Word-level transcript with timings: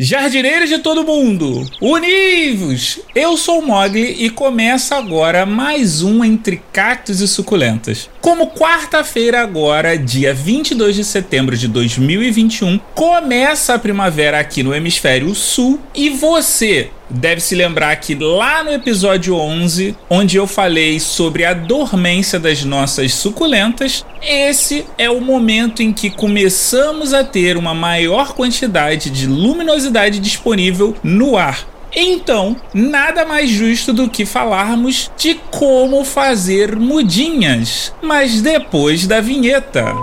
Jardineiros 0.00 0.68
de 0.68 0.78
todo 0.78 1.02
mundo, 1.02 1.68
univos! 1.80 3.00
Eu 3.16 3.36
sou 3.36 3.58
o 3.58 3.66
Mogli 3.66 4.24
e 4.24 4.30
começa 4.30 4.94
agora 4.94 5.44
mais 5.44 6.02
um 6.02 6.24
Entre 6.24 6.62
Cactos 6.72 7.20
e 7.20 7.26
Suculentas. 7.26 8.08
Como 8.20 8.52
quarta-feira 8.52 9.40
agora, 9.42 9.98
dia 9.98 10.32
22 10.32 10.94
de 10.94 11.02
setembro 11.02 11.56
de 11.56 11.66
2021, 11.66 12.78
começa 12.94 13.74
a 13.74 13.78
primavera 13.78 14.38
aqui 14.38 14.62
no 14.62 14.72
hemisfério 14.72 15.34
sul 15.34 15.80
e 15.92 16.10
você 16.10 16.90
deve 17.10 17.40
se 17.40 17.54
lembrar 17.54 17.94
que 17.96 18.14
lá 18.14 18.62
no 18.62 18.72
episódio 18.72 19.34
11, 19.34 19.96
onde 20.08 20.36
eu 20.36 20.46
falei 20.46 21.00
sobre 21.00 21.44
a 21.44 21.54
dormência 21.54 22.38
das 22.38 22.64
nossas 22.64 23.14
suculentas, 23.14 24.04
esse 24.22 24.84
é 24.96 25.10
o 25.10 25.20
momento 25.20 25.82
em 25.82 25.92
que 25.92 26.10
começamos 26.10 27.12
a 27.12 27.24
ter 27.24 27.56
uma 27.56 27.74
maior 27.74 28.32
quantidade 28.34 29.10
de 29.10 29.26
luminosidade 29.26 30.18
disponível 30.18 30.94
no 31.02 31.36
ar. 31.36 31.66
Então, 31.94 32.54
nada 32.74 33.24
mais 33.24 33.48
justo 33.48 33.92
do 33.92 34.08
que 34.08 34.26
falarmos 34.26 35.10
de 35.16 35.34
como 35.50 36.04
fazer 36.04 36.76
mudinhas, 36.76 37.94
mas 38.02 38.42
depois 38.42 39.06
da 39.06 39.20
vinheta. 39.20 39.94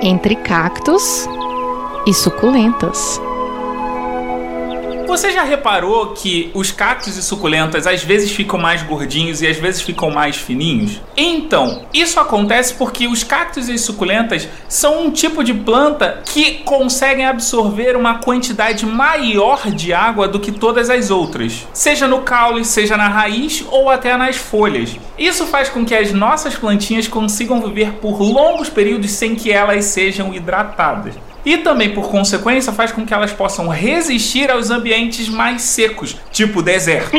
Entre 0.00 0.36
cactos 0.36 1.26
e 2.06 2.14
suculentas. 2.14 3.20
Você 5.06 5.30
já 5.30 5.44
reparou 5.44 6.08
que 6.08 6.50
os 6.52 6.70
cactos 6.70 7.16
e 7.16 7.22
suculentas 7.22 7.86
às 7.86 8.04
vezes 8.04 8.30
ficam 8.30 8.58
mais 8.58 8.82
gordinhos 8.82 9.40
e 9.40 9.46
às 9.46 9.56
vezes 9.56 9.80
ficam 9.80 10.10
mais 10.10 10.36
fininhos? 10.36 11.00
Então, 11.16 11.86
isso 11.92 12.20
acontece 12.20 12.74
porque 12.74 13.08
os 13.08 13.24
cactos 13.24 13.68
e 13.68 13.78
suculentas 13.78 14.46
são 14.68 15.06
um 15.06 15.10
tipo 15.10 15.42
de 15.42 15.54
planta 15.54 16.22
que 16.24 16.56
conseguem 16.64 17.24
absorver 17.24 17.96
uma 17.96 18.18
quantidade 18.18 18.84
maior 18.84 19.70
de 19.70 19.92
água 19.92 20.28
do 20.28 20.38
que 20.38 20.52
todas 20.52 20.90
as 20.90 21.10
outras, 21.10 21.66
seja 21.72 22.06
no 22.06 22.20
caule, 22.20 22.64
seja 22.64 22.96
na 22.96 23.08
raiz 23.08 23.64
ou 23.70 23.88
até 23.88 24.16
nas 24.16 24.36
folhas. 24.36 24.96
Isso 25.18 25.46
faz 25.46 25.68
com 25.68 25.84
que 25.84 25.94
as 25.94 26.12
nossas 26.12 26.54
plantinhas 26.56 27.08
consigam 27.08 27.62
viver 27.62 27.92
por 27.94 28.20
longos 28.20 28.68
períodos 28.68 29.12
sem 29.12 29.34
que 29.34 29.50
elas 29.50 29.86
sejam 29.86 30.34
hidratadas 30.34 31.14
e 31.46 31.58
também, 31.58 31.90
por 31.90 32.10
consequência, 32.10 32.72
faz 32.72 32.90
com 32.90 33.06
que 33.06 33.14
elas 33.14 33.32
possam 33.32 33.68
resistir 33.68 34.50
aos 34.50 34.68
ambientes 34.68 35.28
mais 35.28 35.62
secos, 35.62 36.16
tipo 36.32 36.60
deserto. 36.60 37.16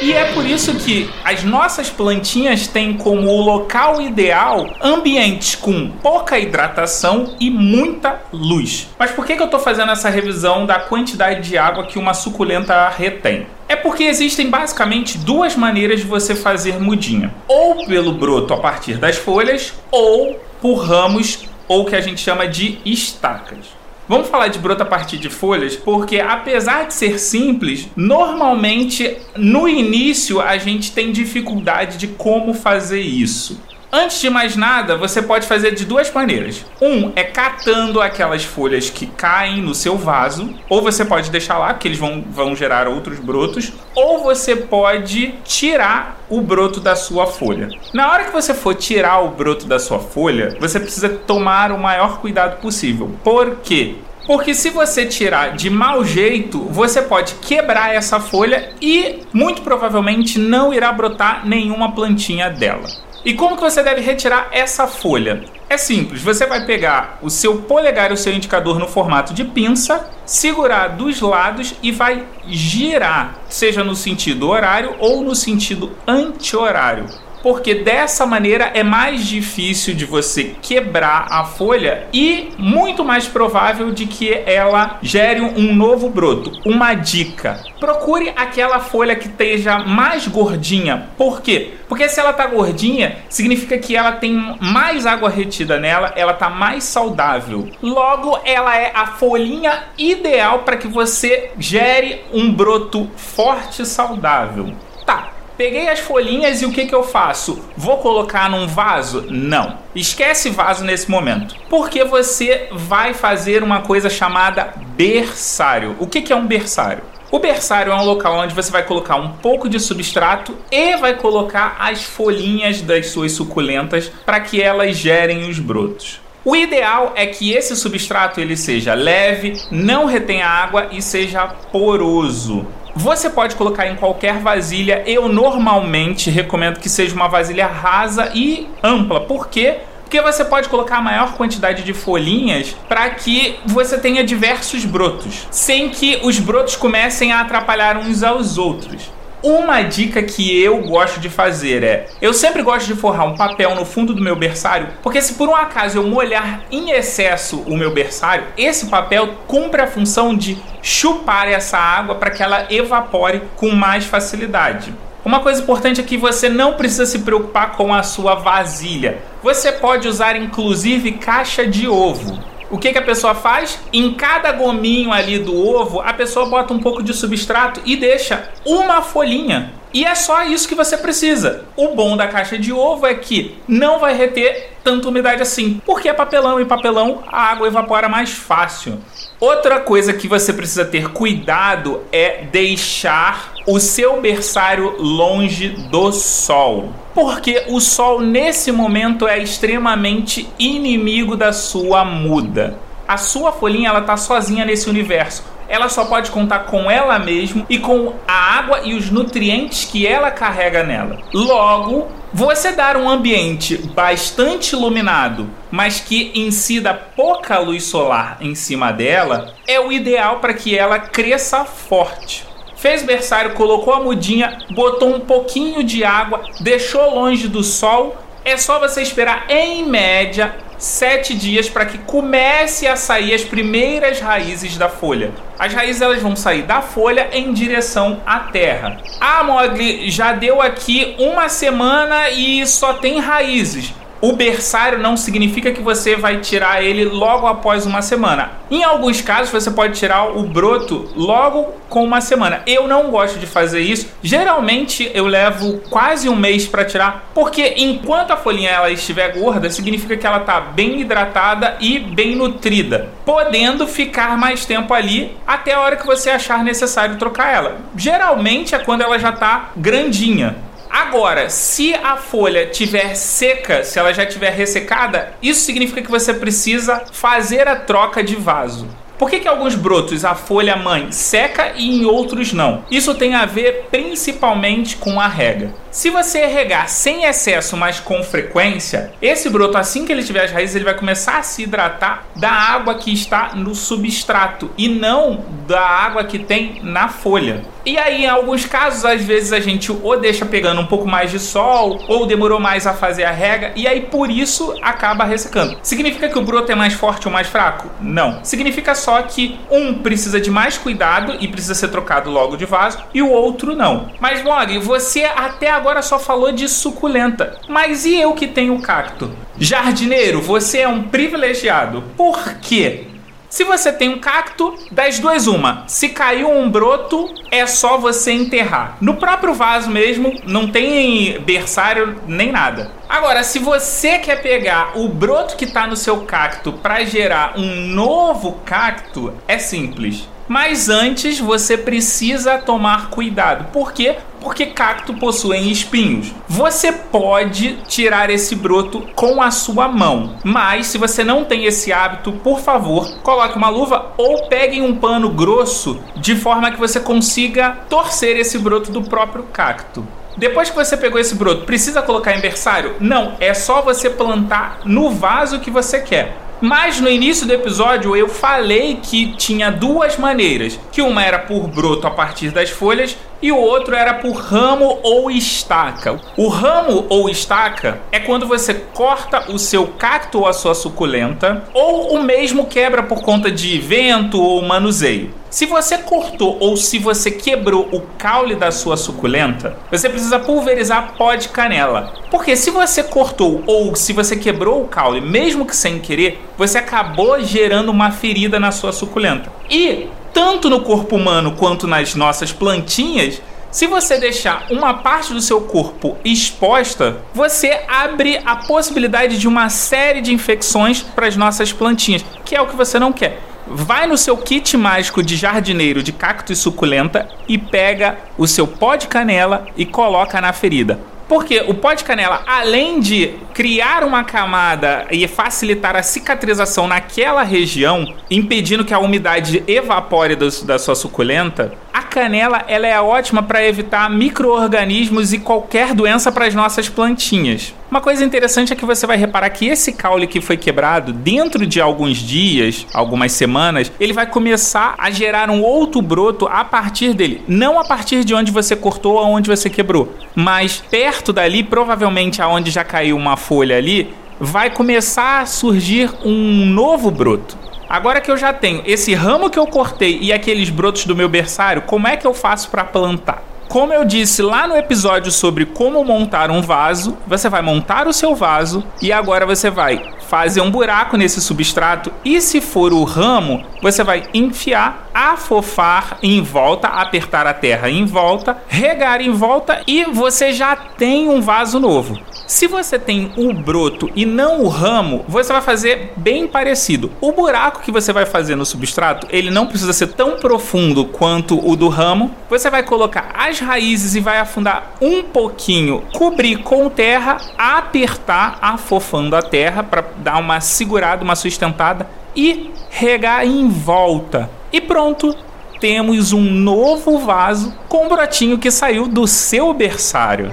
E 0.00 0.12
é 0.12 0.32
por 0.32 0.46
isso 0.46 0.74
que 0.74 1.10
as 1.24 1.42
nossas 1.42 1.90
plantinhas 1.90 2.68
têm 2.68 2.94
como 2.94 3.40
local 3.40 4.00
ideal 4.00 4.72
ambientes 4.80 5.56
com 5.56 5.88
pouca 5.88 6.38
hidratação 6.38 7.34
e 7.40 7.50
muita 7.50 8.20
luz. 8.32 8.88
Mas 8.96 9.10
por 9.10 9.26
que, 9.26 9.34
que 9.34 9.42
eu 9.42 9.46
estou 9.46 9.58
fazendo 9.58 9.90
essa 9.90 10.08
revisão 10.08 10.64
da 10.64 10.78
quantidade 10.78 11.48
de 11.48 11.58
água 11.58 11.86
que 11.86 11.98
uma 11.98 12.14
suculenta 12.14 12.88
retém? 12.88 13.46
É 13.68 13.74
porque 13.74 14.04
existem 14.04 14.48
basicamente 14.48 15.18
duas 15.18 15.56
maneiras 15.56 16.00
de 16.00 16.06
você 16.06 16.36
fazer 16.36 16.78
mudinha: 16.80 17.34
ou 17.48 17.84
pelo 17.86 18.12
broto 18.12 18.54
a 18.54 18.58
partir 18.58 18.98
das 18.98 19.16
folhas, 19.16 19.74
ou 19.90 20.38
por 20.60 20.76
ramos 20.76 21.48
ou 21.68 21.84
que 21.84 21.96
a 21.96 22.00
gente 22.00 22.20
chama 22.20 22.46
de 22.46 22.78
estacas. 22.84 23.84
Vamos 24.06 24.28
falar 24.28 24.48
de 24.48 24.58
broto 24.58 24.82
a 24.82 24.86
partir 24.86 25.16
de 25.16 25.30
folhas, 25.30 25.76
porque 25.76 26.20
apesar 26.20 26.86
de 26.86 26.92
ser 26.92 27.18
simples, 27.18 27.88
normalmente 27.96 29.16
no 29.34 29.66
início 29.66 30.42
a 30.42 30.58
gente 30.58 30.92
tem 30.92 31.10
dificuldade 31.10 31.96
de 31.96 32.08
como 32.08 32.52
fazer 32.52 33.00
isso. 33.00 33.58
Antes 33.96 34.20
de 34.20 34.28
mais 34.28 34.56
nada, 34.56 34.96
você 34.96 35.22
pode 35.22 35.46
fazer 35.46 35.72
de 35.72 35.84
duas 35.84 36.12
maneiras. 36.12 36.66
Um 36.82 37.12
é 37.14 37.22
catando 37.22 38.00
aquelas 38.00 38.42
folhas 38.42 38.90
que 38.90 39.06
caem 39.06 39.62
no 39.62 39.72
seu 39.72 39.96
vaso, 39.96 40.52
ou 40.68 40.82
você 40.82 41.04
pode 41.04 41.30
deixar 41.30 41.58
lá, 41.58 41.72
porque 41.72 41.86
eles 41.86 41.98
vão, 42.00 42.24
vão 42.28 42.56
gerar 42.56 42.88
outros 42.88 43.20
brotos, 43.20 43.72
ou 43.94 44.20
você 44.20 44.56
pode 44.56 45.32
tirar 45.44 46.18
o 46.28 46.40
broto 46.40 46.80
da 46.80 46.96
sua 46.96 47.28
folha. 47.28 47.68
Na 47.92 48.10
hora 48.10 48.24
que 48.24 48.32
você 48.32 48.52
for 48.52 48.74
tirar 48.74 49.20
o 49.20 49.28
broto 49.28 49.64
da 49.64 49.78
sua 49.78 50.00
folha, 50.00 50.56
você 50.58 50.80
precisa 50.80 51.08
tomar 51.08 51.70
o 51.70 51.78
maior 51.78 52.18
cuidado 52.18 52.60
possível. 52.60 53.14
Por 53.22 53.58
quê? 53.62 53.94
Porque 54.26 54.54
se 54.54 54.70
você 54.70 55.06
tirar 55.06 55.54
de 55.54 55.70
mau 55.70 56.04
jeito, 56.04 56.58
você 56.64 57.00
pode 57.00 57.34
quebrar 57.34 57.94
essa 57.94 58.18
folha 58.18 58.72
e 58.82 59.20
muito 59.32 59.62
provavelmente 59.62 60.36
não 60.36 60.74
irá 60.74 60.90
brotar 60.90 61.46
nenhuma 61.46 61.92
plantinha 61.92 62.50
dela. 62.50 62.88
E 63.24 63.32
como 63.32 63.56
que 63.56 63.62
você 63.62 63.82
deve 63.82 64.02
retirar 64.02 64.48
essa 64.52 64.86
folha? 64.86 65.44
É 65.68 65.78
simples, 65.78 66.20
você 66.20 66.46
vai 66.46 66.66
pegar 66.66 67.18
o 67.22 67.30
seu 67.30 67.62
polegar 67.62 68.10
e 68.10 68.14
o 68.14 68.18
seu 68.18 68.32
indicador 68.32 68.78
no 68.78 68.86
formato 68.86 69.32
de 69.32 69.44
pinça, 69.44 70.10
segurar 70.26 70.88
dos 70.88 71.20
lados 71.22 71.74
e 71.82 71.90
vai 71.90 72.26
girar, 72.46 73.38
seja 73.48 73.82
no 73.82 73.96
sentido 73.96 74.48
horário 74.48 74.94
ou 74.98 75.22
no 75.22 75.34
sentido 75.34 75.92
anti-horário 76.06 77.23
porque 77.44 77.74
dessa 77.74 78.24
maneira 78.24 78.70
é 78.72 78.82
mais 78.82 79.26
difícil 79.26 79.94
de 79.94 80.06
você 80.06 80.56
quebrar 80.62 81.26
a 81.28 81.44
folha 81.44 82.06
e 82.10 82.54
muito 82.56 83.04
mais 83.04 83.28
provável 83.28 83.90
de 83.90 84.06
que 84.06 84.32
ela 84.46 84.98
gere 85.02 85.42
um 85.42 85.74
novo 85.74 86.08
broto. 86.08 86.50
Uma 86.64 86.94
dica: 86.94 87.62
procure 87.78 88.32
aquela 88.34 88.80
folha 88.80 89.14
que 89.14 89.28
esteja 89.28 89.78
mais 89.78 90.26
gordinha. 90.26 91.10
Por 91.18 91.42
quê? 91.42 91.74
Porque 91.86 92.08
se 92.08 92.18
ela 92.18 92.32
tá 92.32 92.46
gordinha, 92.46 93.18
significa 93.28 93.76
que 93.76 93.94
ela 93.94 94.12
tem 94.12 94.56
mais 94.58 95.04
água 95.04 95.28
retida 95.28 95.78
nela, 95.78 96.14
ela 96.16 96.32
tá 96.32 96.48
mais 96.48 96.84
saudável. 96.84 97.68
Logo, 97.82 98.40
ela 98.42 98.74
é 98.74 98.90
a 98.94 99.04
folhinha 99.04 99.84
ideal 99.98 100.60
para 100.60 100.78
que 100.78 100.88
você 100.88 101.50
gere 101.58 102.22
um 102.32 102.50
broto 102.50 103.10
forte 103.16 103.82
e 103.82 103.86
saudável. 103.86 104.72
Tá, 105.04 105.33
Peguei 105.56 105.88
as 105.88 106.00
folhinhas 106.00 106.62
e 106.62 106.66
o 106.66 106.72
que, 106.72 106.84
que 106.84 106.94
eu 106.94 107.04
faço? 107.04 107.64
Vou 107.76 107.98
colocar 107.98 108.50
num 108.50 108.66
vaso? 108.66 109.26
Não. 109.30 109.78
Esquece 109.94 110.50
vaso 110.50 110.84
nesse 110.84 111.08
momento. 111.08 111.54
Porque 111.70 112.02
você 112.02 112.68
vai 112.72 113.14
fazer 113.14 113.62
uma 113.62 113.80
coisa 113.80 114.10
chamada 114.10 114.74
berçário. 114.96 115.94
O 116.00 116.08
que, 116.08 116.22
que 116.22 116.32
é 116.32 116.36
um 116.36 116.46
berçário? 116.46 117.04
O 117.30 117.38
berçário 117.38 117.92
é 117.92 117.96
um 117.96 118.04
local 118.04 118.38
onde 118.38 118.52
você 118.52 118.70
vai 118.70 118.82
colocar 118.82 119.14
um 119.14 119.30
pouco 119.34 119.68
de 119.68 119.78
substrato 119.78 120.56
e 120.72 120.96
vai 120.96 121.14
colocar 121.14 121.76
as 121.78 122.02
folhinhas 122.02 122.80
das 122.82 123.08
suas 123.08 123.30
suculentas 123.30 124.10
para 124.26 124.40
que 124.40 124.60
elas 124.60 124.96
gerem 124.96 125.48
os 125.48 125.60
brotos. 125.60 126.20
O 126.44 126.54
ideal 126.54 127.12
é 127.14 127.26
que 127.26 127.52
esse 127.52 127.74
substrato 127.74 128.40
ele 128.40 128.56
seja 128.56 128.92
leve, 128.92 129.54
não 129.70 130.04
retenha 130.04 130.46
água 130.46 130.88
e 130.90 131.00
seja 131.00 131.46
poroso. 131.46 132.66
Você 132.96 133.28
pode 133.28 133.56
colocar 133.56 133.88
em 133.88 133.96
qualquer 133.96 134.38
vasilha. 134.38 135.02
Eu 135.04 135.28
normalmente 135.28 136.30
recomendo 136.30 136.78
que 136.78 136.88
seja 136.88 137.14
uma 137.14 137.28
vasilha 137.28 137.66
rasa 137.66 138.30
e 138.34 138.68
ampla. 138.82 139.20
Por 139.20 139.48
quê? 139.48 139.78
Porque 140.04 140.20
você 140.20 140.44
pode 140.44 140.68
colocar 140.68 140.98
a 140.98 141.02
maior 141.02 141.34
quantidade 141.34 141.82
de 141.82 141.92
folhinhas 141.92 142.76
para 142.88 143.10
que 143.10 143.58
você 143.66 143.98
tenha 143.98 144.22
diversos 144.22 144.84
brotos, 144.84 145.48
sem 145.50 145.88
que 145.88 146.20
os 146.22 146.38
brotos 146.38 146.76
comecem 146.76 147.32
a 147.32 147.40
atrapalhar 147.40 147.96
uns 147.96 148.22
aos 148.22 148.56
outros. 148.58 149.10
Uma 149.44 149.82
dica 149.82 150.22
que 150.22 150.58
eu 150.58 150.78
gosto 150.78 151.20
de 151.20 151.28
fazer 151.28 151.82
é: 151.82 152.06
eu 152.22 152.32
sempre 152.32 152.62
gosto 152.62 152.86
de 152.86 152.94
forrar 152.94 153.26
um 153.26 153.36
papel 153.36 153.74
no 153.74 153.84
fundo 153.84 154.14
do 154.14 154.22
meu 154.22 154.34
berçário, 154.34 154.88
porque 155.02 155.20
se 155.20 155.34
por 155.34 155.50
um 155.50 155.54
acaso 155.54 155.98
eu 155.98 156.04
molhar 156.04 156.62
em 156.70 156.92
excesso 156.92 157.60
o 157.66 157.76
meu 157.76 157.92
berçário, 157.92 158.46
esse 158.56 158.86
papel 158.86 159.34
cumpre 159.46 159.82
a 159.82 159.86
função 159.86 160.34
de 160.34 160.56
chupar 160.80 161.46
essa 161.46 161.76
água 161.76 162.14
para 162.14 162.30
que 162.30 162.42
ela 162.42 162.66
evapore 162.70 163.42
com 163.54 163.68
mais 163.72 164.06
facilidade. 164.06 164.94
Uma 165.22 165.40
coisa 165.40 165.60
importante 165.60 166.00
é 166.00 166.04
que 166.04 166.16
você 166.16 166.48
não 166.48 166.72
precisa 166.72 167.04
se 167.04 167.18
preocupar 167.18 167.72
com 167.72 167.92
a 167.92 168.02
sua 168.02 168.36
vasilha. 168.36 169.18
Você 169.42 169.72
pode 169.72 170.08
usar 170.08 170.36
inclusive 170.36 171.12
caixa 171.12 171.66
de 171.66 171.86
ovo. 171.86 172.53
O 172.74 172.76
que, 172.76 172.90
que 172.90 172.98
a 172.98 173.02
pessoa 173.02 173.36
faz? 173.36 173.78
Em 173.92 174.12
cada 174.14 174.50
gominho 174.50 175.12
ali 175.12 175.38
do 175.38 175.56
ovo, 175.56 176.00
a 176.00 176.12
pessoa 176.12 176.46
bota 176.46 176.74
um 176.74 176.80
pouco 176.80 177.04
de 177.04 177.14
substrato 177.14 177.80
e 177.84 177.94
deixa 177.94 178.50
uma 178.66 179.00
folhinha. 179.00 179.72
E 179.94 180.04
é 180.04 180.14
só 180.16 180.42
isso 180.42 180.66
que 180.66 180.74
você 180.74 180.96
precisa. 180.96 181.66
O 181.76 181.94
bom 181.94 182.16
da 182.16 182.26
caixa 182.26 182.58
de 182.58 182.72
ovo 182.72 183.06
é 183.06 183.14
que 183.14 183.56
não 183.68 184.00
vai 184.00 184.12
reter 184.12 184.72
tanta 184.82 185.08
umidade 185.08 185.40
assim, 185.40 185.80
porque 185.86 186.08
é 186.08 186.12
papelão 186.12 186.60
e 186.60 186.64
papelão 186.64 187.22
a 187.28 187.52
água 187.52 187.68
evapora 187.68 188.08
mais 188.08 188.30
fácil. 188.30 188.98
Outra 189.38 189.78
coisa 189.78 190.12
que 190.12 190.26
você 190.26 190.52
precisa 190.52 190.84
ter 190.84 191.10
cuidado 191.10 192.02
é 192.10 192.42
deixar 192.50 193.52
o 193.68 193.78
seu 193.78 194.20
berçário 194.20 194.96
longe 194.98 195.68
do 195.68 196.10
sol. 196.10 196.92
Porque 197.14 197.64
o 197.68 197.80
sol 197.80 198.20
nesse 198.20 198.72
momento 198.72 199.28
é 199.28 199.38
extremamente 199.38 200.48
inimigo 200.58 201.36
da 201.36 201.52
sua 201.52 202.04
muda. 202.04 202.76
A 203.06 203.16
sua 203.16 203.52
folhinha 203.52 203.90
ela 203.90 204.00
tá 204.00 204.16
sozinha 204.16 204.64
nesse 204.64 204.90
universo. 204.90 205.53
Ela 205.68 205.88
só 205.88 206.04
pode 206.04 206.30
contar 206.30 206.60
com 206.60 206.90
ela 206.90 207.18
mesma 207.18 207.64
e 207.68 207.78
com 207.78 208.14
a 208.26 208.58
água 208.58 208.80
e 208.84 208.94
os 208.94 209.10
nutrientes 209.10 209.84
que 209.84 210.06
ela 210.06 210.30
carrega 210.30 210.82
nela. 210.82 211.18
Logo, 211.32 212.08
Você 212.36 212.72
dar 212.72 212.96
um 212.96 213.08
ambiente 213.08 213.76
bastante 213.76 214.72
iluminado, 214.72 215.48
mas 215.70 216.00
que 216.00 216.32
incida 216.34 216.92
pouca 216.92 217.60
luz 217.60 217.84
solar 217.84 218.38
em 218.40 218.56
cima 218.56 218.92
dela, 218.92 219.54
é 219.68 219.78
o 219.78 219.92
ideal 219.92 220.40
para 220.40 220.52
que 220.52 220.76
ela 220.76 220.98
cresça 220.98 221.64
forte. 221.64 222.44
Fez 222.74 223.04
berçário, 223.04 223.54
colocou 223.54 223.94
a 223.94 224.00
mudinha, 224.00 224.58
botou 224.72 225.14
um 225.14 225.20
pouquinho 225.20 225.84
de 225.84 226.02
água, 226.04 226.42
deixou 226.60 227.14
longe 227.14 227.46
do 227.46 227.62
sol. 227.62 228.16
É 228.44 228.58
só 228.58 228.78
você 228.78 229.00
esperar 229.00 229.46
em 229.48 229.86
média 229.86 230.54
sete 230.76 231.34
dias 231.34 231.70
para 231.70 231.86
que 231.86 231.96
comece 231.98 232.86
a 232.86 232.94
sair 232.94 233.32
as 233.32 233.42
primeiras 233.42 234.20
raízes 234.20 234.76
da 234.76 234.88
folha. 234.88 235.32
As 235.58 235.72
raízes 235.72 236.02
elas 236.02 236.20
vão 236.20 236.36
sair 236.36 236.62
da 236.62 236.82
folha 236.82 237.30
em 237.32 237.54
direção 237.54 238.20
à 238.26 238.40
terra. 238.40 238.98
Ah, 239.18 239.42
Mogli, 239.42 240.10
já 240.10 240.32
deu 240.32 240.60
aqui 240.60 241.14
uma 241.18 241.48
semana 241.48 242.28
e 242.28 242.66
só 242.66 242.94
tem 242.94 243.18
raízes. 243.18 243.94
O 244.20 244.32
berçário 244.32 244.98
não 244.98 245.16
significa 245.16 245.72
que 245.72 245.82
você 245.82 246.16
vai 246.16 246.40
tirar 246.40 246.82
ele 246.82 247.04
logo 247.04 247.46
após 247.46 247.84
uma 247.84 248.02
semana. 248.02 248.52
Em 248.70 248.82
alguns 248.82 249.20
casos, 249.20 249.52
você 249.52 249.70
pode 249.70 249.98
tirar 249.98 250.36
o 250.36 250.42
broto 250.42 251.08
logo 251.14 251.74
com 251.88 252.04
uma 252.04 252.20
semana. 252.20 252.62
Eu 252.66 252.88
não 252.88 253.10
gosto 253.10 253.38
de 253.38 253.46
fazer 253.46 253.80
isso. 253.80 254.08
Geralmente, 254.22 255.10
eu 255.14 255.26
levo 255.26 255.78
quase 255.90 256.28
um 256.28 256.34
mês 256.34 256.66
para 256.66 256.84
tirar, 256.84 257.30
porque 257.34 257.74
enquanto 257.76 258.30
a 258.30 258.36
folhinha 258.36 258.70
ela 258.70 258.90
estiver 258.90 259.32
gorda, 259.38 259.70
significa 259.70 260.16
que 260.16 260.26
ela 260.26 260.38
está 260.38 260.60
bem 260.60 261.00
hidratada 261.00 261.76
e 261.80 261.98
bem 261.98 262.34
nutrida, 262.34 263.10
podendo 263.24 263.86
ficar 263.86 264.36
mais 264.36 264.64
tempo 264.64 264.92
ali 264.94 265.36
até 265.46 265.74
a 265.74 265.80
hora 265.80 265.96
que 265.96 266.06
você 266.06 266.30
achar 266.30 266.64
necessário 266.64 267.16
trocar 267.16 267.54
ela. 267.54 267.76
Geralmente 267.96 268.74
é 268.74 268.78
quando 268.78 269.02
ela 269.02 269.18
já 269.18 269.30
está 269.30 269.70
grandinha. 269.76 270.56
Agora, 270.94 271.50
se 271.50 271.92
a 271.92 272.16
folha 272.16 272.66
tiver 272.66 273.16
seca, 273.16 273.82
se 273.82 273.98
ela 273.98 274.14
já 274.14 274.22
estiver 274.22 274.52
ressecada, 274.52 275.34
isso 275.42 275.62
significa 275.62 276.00
que 276.00 276.10
você 276.10 276.32
precisa 276.32 277.02
fazer 277.10 277.66
a 277.66 277.74
troca 277.74 278.22
de 278.22 278.36
vaso. 278.36 278.86
Por 279.18 279.28
que, 279.28 279.40
que 279.40 279.48
alguns 279.48 279.74
brotos 279.74 280.24
a 280.24 280.36
folha 280.36 280.76
mãe 280.76 281.10
seca 281.10 281.72
e 281.74 281.98
em 281.98 282.04
outros 282.04 282.52
não? 282.52 282.84
Isso 282.88 283.12
tem 283.16 283.34
a 283.34 283.44
ver 283.44 283.88
principalmente 283.90 284.94
com 284.94 285.20
a 285.20 285.26
rega. 285.26 285.74
Se 285.90 286.10
você 286.10 286.46
regar 286.46 286.88
sem 286.88 287.24
excesso, 287.24 287.76
mas 287.76 287.98
com 287.98 288.22
frequência, 288.22 289.12
esse 289.20 289.50
broto, 289.50 289.76
assim 289.76 290.04
que 290.04 290.12
ele 290.12 290.22
tiver 290.22 290.44
as 290.44 290.52
raízes, 290.52 290.76
ele 290.76 290.84
vai 290.84 290.94
começar 290.94 291.38
a 291.38 291.42
se 291.42 291.64
hidratar 291.64 292.24
da 292.36 292.50
água 292.50 292.94
que 292.94 293.12
está 293.12 293.52
no 293.56 293.74
substrato 293.74 294.70
e 294.78 294.88
não 294.88 295.44
da 295.66 295.80
água 295.80 296.22
que 296.22 296.38
tem 296.38 296.80
na 296.84 297.08
folha. 297.08 297.73
E 297.84 297.98
aí, 297.98 298.24
em 298.24 298.28
alguns 298.28 298.64
casos, 298.64 299.04
às 299.04 299.22
vezes 299.22 299.52
a 299.52 299.60
gente 299.60 299.92
ou 299.92 300.18
deixa 300.18 300.46
pegando 300.46 300.80
um 300.80 300.86
pouco 300.86 301.06
mais 301.06 301.30
de 301.30 301.38
sol, 301.38 302.02
ou 302.08 302.26
demorou 302.26 302.58
mais 302.58 302.86
a 302.86 302.94
fazer 302.94 303.24
a 303.24 303.30
rega, 303.30 303.72
e 303.76 303.86
aí 303.86 304.00
por 304.00 304.30
isso 304.30 304.74
acaba 304.80 305.24
ressecando. 305.24 305.76
Significa 305.82 306.28
que 306.28 306.38
o 306.38 306.42
broto 306.42 306.72
é 306.72 306.74
mais 306.74 306.94
forte 306.94 307.26
ou 307.26 307.32
mais 307.32 307.46
fraco? 307.46 307.90
Não. 308.00 308.40
Significa 308.42 308.94
só 308.94 309.20
que 309.22 309.58
um 309.70 309.94
precisa 309.94 310.40
de 310.40 310.50
mais 310.50 310.78
cuidado 310.78 311.36
e 311.40 311.46
precisa 311.46 311.74
ser 311.74 311.88
trocado 311.88 312.30
logo 312.30 312.56
de 312.56 312.64
vaso, 312.64 312.98
e 313.12 313.20
o 313.20 313.30
outro 313.30 313.76
não. 313.76 314.10
Mas, 314.18 314.42
Mog, 314.42 314.78
você 314.78 315.24
até 315.24 315.70
agora 315.70 316.00
só 316.00 316.18
falou 316.18 316.52
de 316.52 316.68
suculenta. 316.68 317.58
Mas 317.68 318.04
e 318.04 318.18
eu 318.18 318.32
que 318.32 318.46
tenho 318.46 318.80
cacto? 318.80 319.30
Jardineiro, 319.58 320.40
você 320.40 320.80
é 320.80 320.88
um 320.88 321.02
privilegiado. 321.02 322.02
Por 322.16 322.54
quê? 322.54 323.13
Se 323.54 323.62
você 323.62 323.92
tem 323.92 324.08
um 324.08 324.18
cacto, 324.18 324.76
das 324.90 325.20
duas 325.20 325.46
uma. 325.46 325.84
Se 325.86 326.08
caiu 326.08 326.50
um 326.50 326.68
broto, 326.68 327.32
é 327.52 327.64
só 327.68 327.96
você 327.96 328.32
enterrar. 328.32 328.96
No 329.00 329.14
próprio 329.14 329.54
vaso 329.54 329.88
mesmo, 329.88 330.34
não 330.44 330.66
tem 330.66 331.38
berçário 331.38 332.20
nem 332.26 332.50
nada. 332.50 332.90
Agora, 333.08 333.44
se 333.44 333.60
você 333.60 334.18
quer 334.18 334.42
pegar 334.42 334.98
o 334.98 335.06
broto 335.06 335.54
que 335.54 335.66
está 335.66 335.86
no 335.86 335.94
seu 335.94 336.22
cacto 336.22 336.72
para 336.72 337.04
gerar 337.04 337.56
um 337.56 337.86
novo 337.86 338.58
cacto, 338.64 339.32
é 339.46 339.56
simples. 339.56 340.28
Mas 340.48 340.88
antes 340.88 341.38
você 341.38 341.78
precisa 341.78 342.58
tomar 342.58 343.08
cuidado. 343.08 343.70
Por 343.72 343.92
quê? 343.92 344.16
Porque 344.44 344.66
cacto 344.66 345.14
possuem 345.14 345.70
espinhos. 345.70 346.34
Você 346.46 346.92
pode 346.92 347.78
tirar 347.88 348.28
esse 348.28 348.54
broto 348.54 349.00
com 349.14 349.40
a 349.40 349.50
sua 349.50 349.88
mão, 349.88 350.36
mas 350.44 350.88
se 350.88 350.98
você 350.98 351.24
não 351.24 351.46
tem 351.46 351.64
esse 351.64 351.94
hábito, 351.94 352.30
por 352.30 352.60
favor, 352.60 353.10
coloque 353.22 353.56
uma 353.56 353.70
luva 353.70 354.12
ou 354.18 354.46
pegue 354.46 354.82
um 354.82 354.96
pano 354.96 355.30
grosso 355.30 355.98
de 356.14 356.36
forma 356.36 356.70
que 356.70 356.78
você 356.78 357.00
consiga 357.00 357.78
torcer 357.88 358.36
esse 358.36 358.58
broto 358.58 358.92
do 358.92 359.02
próprio 359.02 359.44
cacto. 359.44 360.06
Depois 360.36 360.68
que 360.68 360.76
você 360.76 360.94
pegou 360.94 361.18
esse 361.18 361.34
broto, 361.34 361.64
precisa 361.64 362.02
colocar 362.02 362.36
em 362.36 362.40
berçário? 362.40 362.96
Não, 363.00 363.36
é 363.40 363.54
só 363.54 363.80
você 363.80 364.10
plantar 364.10 364.80
no 364.84 365.10
vaso 365.10 365.60
que 365.60 365.70
você 365.70 366.00
quer. 366.00 366.36
Mas 366.60 367.00
no 367.00 367.08
início 367.08 367.46
do 367.46 367.52
episódio 367.52 368.16
eu 368.16 368.28
falei 368.28 368.98
que 369.02 369.36
tinha 369.36 369.70
duas 369.70 370.16
maneiras, 370.16 370.78
que 370.90 371.02
uma 371.02 371.22
era 371.22 371.38
por 371.38 371.68
broto 371.68 372.06
a 372.06 372.10
partir 372.10 372.50
das 372.50 372.70
folhas 372.70 373.16
e 373.44 373.52
o 373.52 373.58
outro 373.58 373.94
era 373.94 374.14
por 374.14 374.32
ramo 374.32 375.00
ou 375.02 375.30
estaca. 375.30 376.18
O 376.34 376.48
ramo 376.48 377.04
ou 377.10 377.28
estaca 377.28 378.00
é 378.10 378.18
quando 378.18 378.46
você 378.46 378.72
corta 378.72 379.52
o 379.52 379.58
seu 379.58 379.86
cacto 379.86 380.38
ou 380.38 380.48
a 380.48 380.54
sua 380.54 380.74
suculenta, 380.74 381.62
ou 381.74 382.14
o 382.14 382.22
mesmo 382.22 382.64
quebra 382.64 383.02
por 383.02 383.20
conta 383.20 383.50
de 383.50 383.78
vento 383.78 384.40
ou 384.40 384.62
manuseio. 384.62 385.30
Se 385.50 385.66
você 385.66 385.98
cortou 385.98 386.56
ou 386.58 386.74
se 386.74 386.98
você 386.98 387.30
quebrou 387.30 387.86
o 387.92 388.00
caule 388.16 388.54
da 388.54 388.70
sua 388.70 388.96
suculenta, 388.96 389.76
você 389.90 390.08
precisa 390.08 390.38
pulverizar 390.38 391.12
pó 391.18 391.34
de 391.34 391.50
canela. 391.50 392.14
Porque 392.30 392.56
se 392.56 392.70
você 392.70 393.02
cortou 393.04 393.62
ou 393.66 393.94
se 393.94 394.14
você 394.14 394.36
quebrou 394.36 394.82
o 394.82 394.88
caule, 394.88 395.20
mesmo 395.20 395.66
que 395.66 395.76
sem 395.76 395.98
querer, 395.98 396.42
você 396.56 396.78
acabou 396.78 397.38
gerando 397.42 397.90
uma 397.90 398.10
ferida 398.10 398.58
na 398.58 398.72
sua 398.72 398.90
suculenta. 398.90 399.52
E 399.68 400.08
tanto 400.34 400.68
no 400.68 400.80
corpo 400.80 401.14
humano 401.14 401.52
quanto 401.52 401.86
nas 401.86 402.16
nossas 402.16 402.52
plantinhas, 402.52 403.40
se 403.70 403.86
você 403.86 404.18
deixar 404.18 404.66
uma 404.70 404.94
parte 404.94 405.32
do 405.32 405.40
seu 405.40 405.60
corpo 405.62 406.16
exposta, 406.24 407.18
você 407.32 407.80
abre 407.88 408.40
a 408.44 408.56
possibilidade 408.56 409.38
de 409.38 409.48
uma 409.48 409.68
série 409.68 410.20
de 410.20 410.34
infecções 410.34 411.02
para 411.02 411.28
as 411.28 411.36
nossas 411.36 411.72
plantinhas, 411.72 412.24
que 412.44 412.54
é 412.54 412.60
o 412.60 412.66
que 412.66 412.76
você 412.76 412.98
não 412.98 413.12
quer. 413.12 413.40
Vai 413.66 414.06
no 414.06 414.18
seu 414.18 414.36
kit 414.36 414.76
mágico 414.76 415.22
de 415.22 415.36
jardineiro 415.36 416.02
de 416.02 416.12
cacto 416.12 416.52
e 416.52 416.56
suculenta 416.56 417.28
e 417.48 417.56
pega 417.56 418.18
o 418.36 418.46
seu 418.46 418.66
pó 418.66 418.94
de 418.96 419.06
canela 419.06 419.66
e 419.76 419.86
coloca 419.86 420.40
na 420.40 420.52
ferida. 420.52 420.98
Porque 421.28 421.64
o 421.66 421.74
pó 421.74 421.94
de 421.94 422.04
canela, 422.04 422.42
além 422.46 423.00
de 423.00 423.34
criar 423.54 424.04
uma 424.04 424.24
camada 424.24 425.06
e 425.10 425.26
facilitar 425.26 425.96
a 425.96 426.02
cicatrização 426.02 426.86
naquela 426.86 427.42
região, 427.42 428.14
impedindo 428.30 428.84
que 428.84 428.92
a 428.92 428.98
umidade 428.98 429.62
evapore 429.66 430.36
do, 430.36 430.48
da 430.64 430.78
sua 430.78 430.94
suculenta, 430.94 431.72
canela 432.14 432.62
ela 432.68 432.86
é 432.86 433.00
ótima 433.00 433.42
para 433.42 433.66
evitar 433.66 434.08
micro-organismos 434.08 435.32
e 435.32 435.38
qualquer 435.38 435.92
doença 435.92 436.30
para 436.30 436.46
as 436.46 436.54
nossas 436.54 436.88
plantinhas. 436.88 437.74
Uma 437.90 438.00
coisa 438.00 438.24
interessante 438.24 438.72
é 438.72 438.76
que 438.76 438.84
você 438.84 439.04
vai 439.04 439.16
reparar 439.16 439.50
que 439.50 439.66
esse 439.66 439.92
caule 439.92 440.28
que 440.28 440.40
foi 440.40 440.56
quebrado, 440.56 441.12
dentro 441.12 441.66
de 441.66 441.80
alguns 441.80 442.18
dias, 442.18 442.86
algumas 442.94 443.32
semanas, 443.32 443.90
ele 443.98 444.12
vai 444.12 444.26
começar 444.26 444.94
a 444.96 445.10
gerar 445.10 445.50
um 445.50 445.60
outro 445.60 446.00
broto 446.00 446.46
a 446.46 446.64
partir 446.64 447.14
dele. 447.14 447.42
Não 447.48 447.80
a 447.80 447.84
partir 447.84 448.24
de 448.24 448.32
onde 448.32 448.52
você 448.52 448.76
cortou 448.76 449.14
ou 449.14 449.26
onde 449.26 449.50
você 449.50 449.68
quebrou, 449.68 450.14
mas 450.36 450.84
perto 450.88 451.32
dali, 451.32 451.64
provavelmente 451.64 452.40
aonde 452.40 452.70
já 452.70 452.84
caiu 452.84 453.16
uma 453.16 453.36
folha 453.36 453.76
ali, 453.76 454.14
vai 454.38 454.70
começar 454.70 455.40
a 455.40 455.46
surgir 455.46 456.12
um 456.24 456.64
novo 456.64 457.10
broto. 457.10 457.64
Agora 457.88 458.20
que 458.20 458.30
eu 458.30 458.36
já 458.36 458.52
tenho 458.52 458.82
esse 458.86 459.14
ramo 459.14 459.50
que 459.50 459.58
eu 459.58 459.66
cortei 459.66 460.18
e 460.20 460.32
aqueles 460.32 460.70
brotos 460.70 461.04
do 461.04 461.16
meu 461.16 461.28
berçário, 461.28 461.82
como 461.82 462.08
é 462.08 462.16
que 462.16 462.26
eu 462.26 462.34
faço 462.34 462.70
para 462.70 462.84
plantar? 462.84 463.42
Como 463.68 463.92
eu 463.92 464.04
disse 464.04 464.42
lá 464.42 464.68
no 464.68 464.76
episódio 464.76 465.32
sobre 465.32 465.66
como 465.66 466.04
montar 466.04 466.50
um 466.50 466.60
vaso, 466.60 467.16
você 467.26 467.48
vai 467.48 467.62
montar 467.62 468.06
o 468.06 468.12
seu 468.12 468.34
vaso 468.34 468.84
e 469.00 469.12
agora 469.12 469.46
você 469.46 469.70
vai 469.70 470.12
fazer 470.28 470.60
um 470.60 470.70
buraco 470.70 471.16
nesse 471.16 471.40
substrato 471.40 472.12
e 472.24 472.40
se 472.40 472.60
for 472.60 472.92
o 472.92 473.04
ramo, 473.04 473.64
você 473.82 474.04
vai 474.04 474.24
enfiar, 474.32 475.08
afofar 475.12 476.18
em 476.22 476.42
volta, 476.42 476.88
apertar 476.88 477.46
a 477.46 477.54
terra 477.54 477.90
em 477.90 478.04
volta, 478.04 478.58
regar 478.68 479.20
em 479.20 479.32
volta 479.32 479.80
e 479.86 480.04
você 480.04 480.52
já 480.52 480.76
tem 480.76 481.28
um 481.28 481.40
vaso 481.40 481.80
novo. 481.80 482.18
Se 482.46 482.66
você 482.66 482.98
tem 482.98 483.32
o 483.36 483.54
broto 483.54 484.10
e 484.14 484.26
não 484.26 484.62
o 484.62 484.68
ramo, 484.68 485.24
você 485.26 485.50
vai 485.50 485.62
fazer 485.62 486.12
bem 486.14 486.46
parecido. 486.46 487.10
O 487.18 487.32
buraco 487.32 487.80
que 487.80 487.90
você 487.90 488.12
vai 488.12 488.26
fazer 488.26 488.54
no 488.54 488.66
substrato, 488.66 489.26
ele 489.30 489.50
não 489.50 489.66
precisa 489.66 489.94
ser 489.94 490.08
tão 490.08 490.36
profundo 490.36 491.06
quanto 491.06 491.58
o 491.66 491.74
do 491.74 491.88
ramo. 491.88 492.30
Você 492.50 492.68
vai 492.68 492.82
colocar 492.82 493.30
as 493.34 493.60
raízes 493.60 494.14
e 494.14 494.20
vai 494.20 494.38
afundar 494.38 494.94
um 495.00 495.22
pouquinho, 495.22 496.04
cobrir 496.12 496.58
com 496.58 496.90
terra, 496.90 497.38
apertar, 497.56 498.58
afofando 498.60 499.34
a 499.34 499.42
terra 499.42 499.82
para 499.82 500.04
dar 500.18 500.38
uma 500.38 500.60
segurada, 500.60 501.24
uma 501.24 501.36
sustentada 501.36 502.06
e 502.36 502.70
regar 502.90 503.46
em 503.46 503.68
volta. 503.68 504.50
E 504.70 504.82
pronto, 504.82 505.34
temos 505.80 506.32
um 506.32 506.42
novo 506.42 507.18
vaso 507.18 507.74
com 507.88 508.04
um 508.04 508.08
brotinho 508.08 508.58
que 508.58 508.70
saiu 508.70 509.08
do 509.08 509.26
seu 509.26 509.72
berçário. 509.72 510.52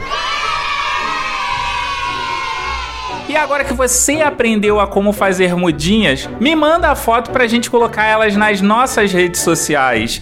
E 3.29 3.35
agora 3.35 3.63
que 3.63 3.73
você 3.73 4.21
aprendeu 4.21 4.79
a 4.79 4.87
como 4.87 5.13
fazer 5.13 5.55
mudinhas, 5.55 6.27
me 6.39 6.55
manda 6.55 6.89
a 6.89 6.95
foto 6.95 7.31
pra 7.31 7.47
gente 7.47 7.69
colocar 7.69 8.05
elas 8.05 8.35
nas 8.35 8.61
nossas 8.61 9.13
redes 9.13 9.41
sociais. 9.41 10.21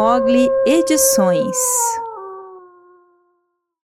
Mogli 0.00 0.48
Edições. 0.66 1.99